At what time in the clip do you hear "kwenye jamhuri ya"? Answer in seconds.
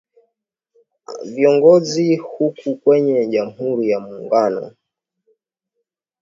2.75-3.99